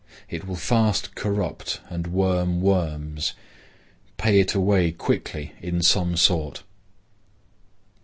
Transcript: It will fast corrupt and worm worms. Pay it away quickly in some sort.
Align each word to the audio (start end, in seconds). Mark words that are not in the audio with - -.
It 0.31 0.47
will 0.47 0.55
fast 0.55 1.13
corrupt 1.13 1.79
and 1.87 2.07
worm 2.07 2.59
worms. 2.59 3.33
Pay 4.17 4.39
it 4.39 4.55
away 4.55 4.91
quickly 4.91 5.53
in 5.61 5.83
some 5.83 6.17
sort. 6.17 6.63